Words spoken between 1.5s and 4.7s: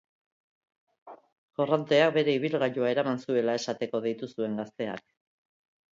Korronteak bere ibilgailua eraman zuela esateko deitu zuen